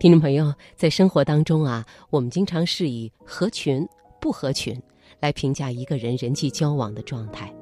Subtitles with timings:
[0.00, 3.86] 听众朋友，在生活当中啊，我们经常是以合群、
[4.18, 4.74] 不合群
[5.20, 7.54] 来评价一个人人际交往的状态。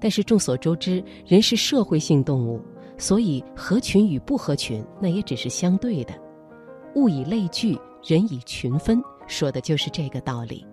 [0.00, 2.62] 但是众所周知，人是社会性动物，
[2.96, 6.14] 所以合群与不合群那也只是相对的。
[6.94, 10.64] 物以类聚，人以群分，说的就是这个道理。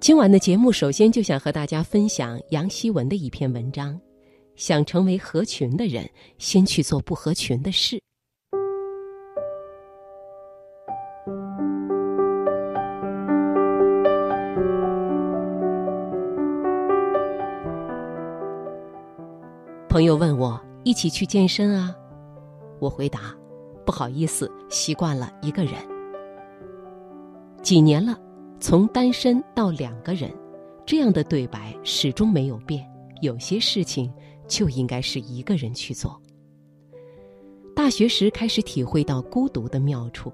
[0.00, 4.00] 今晚的节目，首先就想和大家分享杨希文的一篇文章：
[4.56, 8.00] 想成为合群的人，先去做不合群的事。
[19.92, 21.94] 朋友问我一起去健身啊，
[22.80, 23.36] 我回答：
[23.84, 25.74] 不好意思，习惯了一个人。
[27.62, 28.18] 几年了，
[28.58, 30.34] 从单身到两个人，
[30.86, 32.90] 这样的对白始终没有变。
[33.20, 34.10] 有些事情
[34.48, 36.18] 就应该是一个人去做。
[37.76, 40.32] 大学时开始体会到孤独的妙处，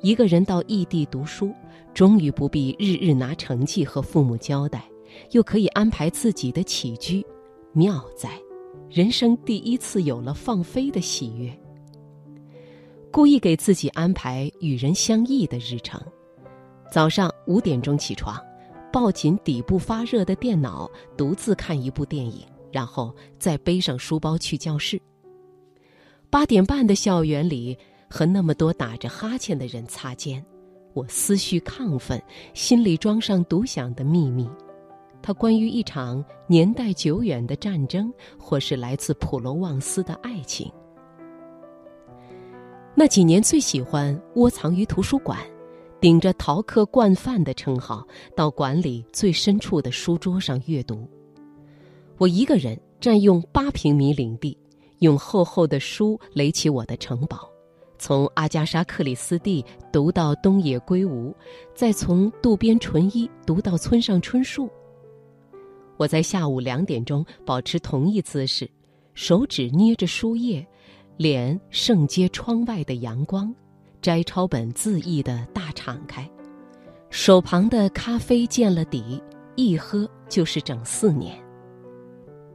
[0.00, 1.52] 一个人到异地读书，
[1.92, 4.84] 终于不必日日拿成绩和父母交代，
[5.32, 7.26] 又可以安排自己的起居，
[7.72, 8.30] 妙哉。
[8.88, 11.52] 人生第一次有了放飞的喜悦，
[13.10, 16.00] 故意给自己安排与人相异的日程。
[16.90, 18.40] 早上五点钟起床，
[18.92, 25.00] 抱紧底部发热的电脑，独自看一部电影，然后再背上书包去教室。
[26.30, 27.76] 八点半的校园里，
[28.08, 30.42] 和那么多打着哈欠的人擦肩，
[30.94, 32.22] 我思绪亢奋，
[32.54, 34.48] 心里装上独享的秘密。
[35.26, 40.70] 它关于一场年代久远的战争，或是来自普罗旺斯的爱情。
[42.94, 45.36] 那几年最喜欢窝藏于图书馆，
[46.00, 51.04] 顶着逃课惯犯的称号，到馆里最深处的书桌上阅读。
[52.18, 54.56] 我一个人占用八平米领地，
[55.00, 57.50] 用厚厚的书垒起我的城堡，
[57.98, 61.34] 从阿加莎·克里斯蒂读到东野圭吾，
[61.74, 64.70] 再从渡边淳一读到村上春树。
[65.96, 68.70] 我在下午两点钟保持同一姿势，
[69.14, 70.66] 手指捏着书页，
[71.16, 73.54] 脸盛接窗外的阳光，
[74.02, 76.28] 摘抄本恣意的大敞开，
[77.08, 79.22] 手旁的咖啡见了底，
[79.54, 81.36] 一喝就是整四年。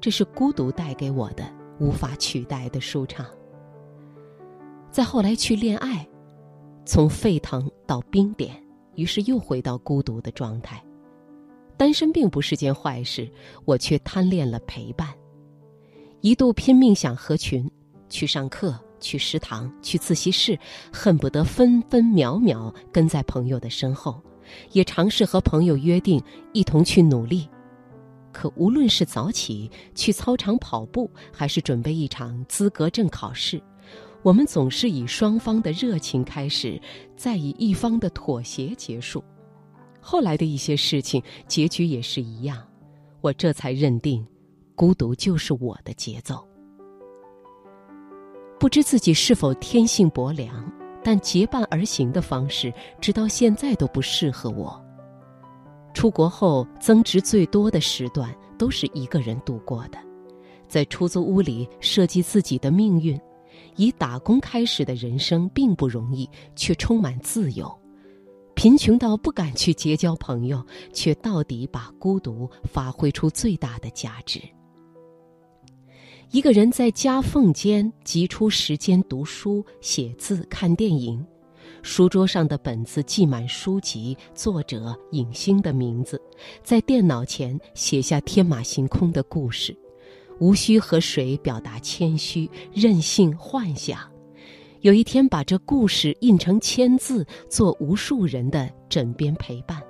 [0.00, 1.44] 这是孤独带给我的
[1.80, 3.26] 无法取代的舒畅。
[4.90, 6.06] 再后来去恋爱，
[6.84, 8.54] 从沸腾到冰点，
[8.94, 10.80] 于是又回到孤独的状态。
[11.76, 13.28] 单身并不是件坏事，
[13.64, 15.08] 我却贪恋了陪伴。
[16.20, 17.70] 一度拼命想合群，
[18.08, 20.58] 去上课，去食堂，去自习室，
[20.92, 24.20] 恨不得分分秒秒跟在朋友的身后，
[24.72, 27.48] 也尝试和朋友约定一同去努力。
[28.32, 33.62] 可无论是早起去操场跑步，还是准备一场资格证考试，
[34.22, 36.80] 我们总是以双方的热情开始，
[37.16, 39.22] 再以一方的妥协结束。
[40.06, 42.62] 后来的一些事情，结局也是一样，
[43.22, 44.22] 我这才认定，
[44.74, 46.46] 孤独就是我的节奏。
[48.60, 50.70] 不知自己是否天性薄凉，
[51.02, 52.70] 但结伴而行的方式，
[53.00, 54.78] 直到现在都不适合我。
[55.94, 59.98] 出国后增值最多的时段，都是一个人度过的，
[60.68, 63.18] 在出租屋里设计自己的命运，
[63.76, 67.74] 以打工开始的人生并不容易，却充满自由。
[68.64, 74.40] 贫穷到不敢去结交朋友，却到底把孤独发挥出最大的价值。
[76.30, 81.22] 一个人在夹缝间挤出时间读书、写字、看电影，
[81.82, 86.18] 书桌上的本子记满书籍、作者、影星的名字，
[86.62, 89.76] 在电脑前写下天马行空的故事，
[90.40, 94.10] 无需和谁表达谦虚、任性、幻想。
[94.84, 99.82] 有一天，把这故事印成签字，做无数人的枕边陪伴。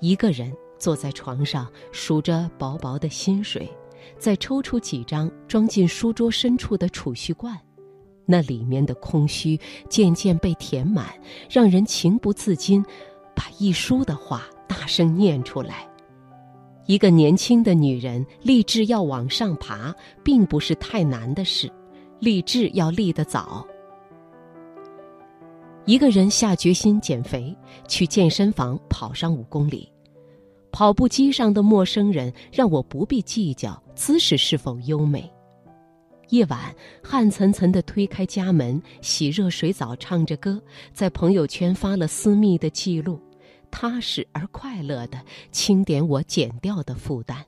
[0.00, 3.70] 一个人坐在床上，数着薄薄的薪水，
[4.18, 7.56] 再抽出几张装进书桌深处的储蓄罐，
[8.24, 9.56] 那里面的空虚
[9.88, 11.06] 渐渐被填满，
[11.48, 12.84] 让人情不自禁
[13.32, 15.88] 把一书的话大声念出来。
[16.86, 19.94] 一个年轻的女人立志要往上爬，
[20.24, 21.70] 并不是太难的事。
[22.18, 23.66] 立志要立得早。
[25.84, 29.90] 一个人下决心减肥，去健身房跑上五公里。
[30.72, 35.32] 跑步机上的陌生人让我不必计较姿势是否优美。
[36.30, 40.60] 夜晚汗涔涔的推开家门，洗热水澡，唱着歌，
[40.92, 43.20] 在朋友圈发了私密的记录，
[43.70, 45.18] 踏实而快乐的
[45.52, 47.46] 清点我减掉的负担。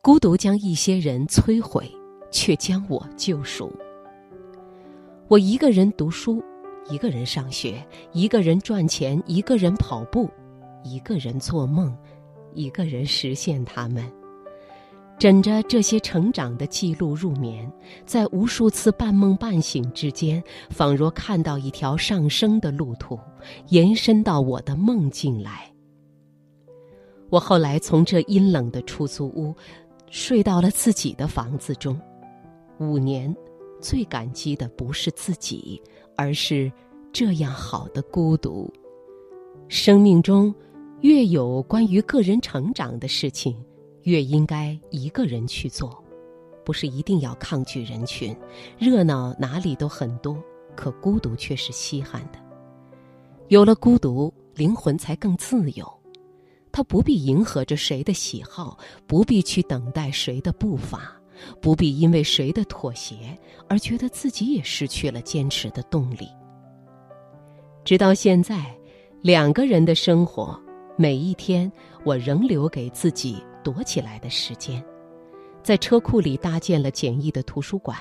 [0.00, 1.90] 孤独将一些人摧毁。
[2.30, 3.72] 却将我救赎。
[5.28, 6.42] 我一个人读书，
[6.88, 10.30] 一个人上学，一个人赚钱，一个人跑步，
[10.84, 11.96] 一个人做梦，
[12.54, 14.04] 一个人实现他们。
[15.18, 17.72] 枕着这些成长的记录入眠，
[18.04, 23.18] 在无数次半梦半醒之间，仿若看到一条上升的路途，
[23.68, 25.72] 延伸到我的梦境来。
[27.30, 29.54] 我后来从这阴冷的出租屋，
[30.10, 31.98] 睡到了自己的房子中。
[32.78, 33.34] 五年，
[33.80, 35.80] 最感激的不是自己，
[36.16, 36.70] 而是
[37.12, 38.72] 这样好的孤独。
[39.68, 40.54] 生命中，
[41.00, 43.56] 越有关于个人成长的事情。
[44.02, 46.00] 越应该一个人去做，
[46.64, 48.32] 不是一定要抗拒人群，
[48.78, 50.40] 热闹哪里都很多，
[50.76, 52.38] 可孤独却是稀罕的。
[53.48, 55.92] 有了孤独，灵魂才更自由。
[56.70, 61.20] 他不必迎合着谁的喜好，不必去等待谁的步伐，
[61.60, 63.14] 不必因为谁的妥协
[63.68, 66.28] 而觉得自己也失去了坚持的动力。
[67.84, 68.66] 直到现在，
[69.22, 70.58] 两个人的生活，
[70.96, 71.70] 每一天
[72.04, 73.42] 我仍留给自己。
[73.66, 74.80] 躲起来的时间，
[75.60, 77.98] 在车库里搭建了简易的图书馆，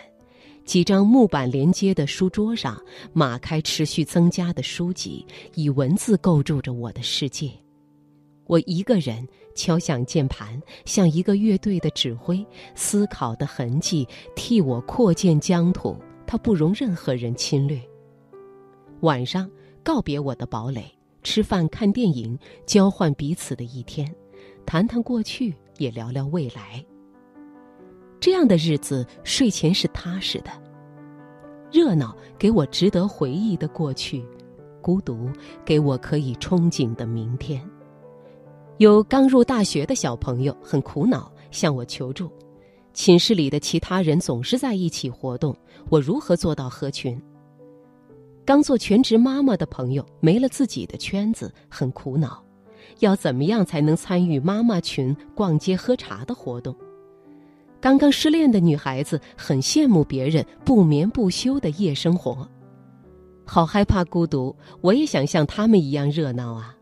[0.64, 2.80] 几张木板连接的书桌上
[3.14, 7.50] 码开持续增加的书籍，以文字构筑着我的世界。
[8.48, 12.46] 我一个人敲响键盘，像一个乐队的指挥，
[12.76, 15.98] 思考的痕迹替我扩建疆土，
[16.28, 17.82] 它不容任何人侵略。
[19.02, 19.50] 晚上
[19.84, 20.86] 告别我的堡垒，
[21.24, 24.14] 吃饭看电影，交换彼此的一天。
[24.66, 26.84] 谈谈过去，也聊聊未来。
[28.20, 30.52] 这样的日子，睡前是踏实的。
[31.72, 34.24] 热闹给我值得回忆的过去，
[34.82, 35.30] 孤独
[35.66, 37.62] 给我可以憧憬的明天。
[38.78, 42.30] 有刚入大学的小朋友很苦恼，向我求助。
[42.94, 45.56] 寝室里的其他人总是在一起活动，
[45.90, 47.22] 我如何做到合群？
[48.44, 52.44] 刚做全职妈妈的朋友没了自己的圈子，很苦恼。
[53.00, 56.76] 要怎么样才能参与妈妈群逛街喝茶的活动？
[57.80, 62.46] 刚刚失恋的女孩子很羡慕别人不眠不休的夜生活，
[63.46, 66.76] 好害怕孤独，我也想像他们一样热闹啊！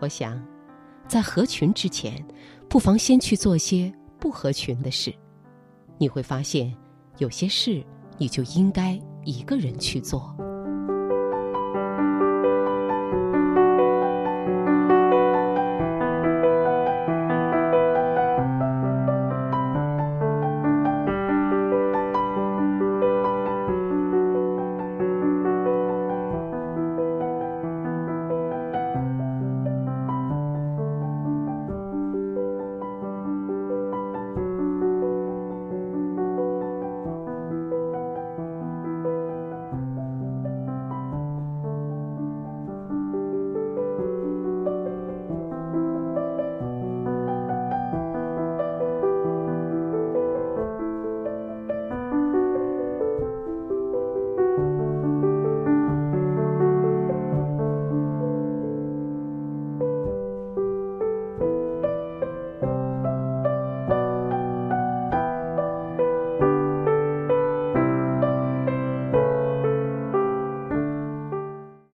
[0.00, 0.40] 我想，
[1.08, 2.24] 在合群之前，
[2.68, 5.14] 不妨先去做些不合群的事，
[5.98, 6.74] 你会发现，
[7.18, 7.84] 有些事
[8.18, 10.36] 你就应该一个人去做。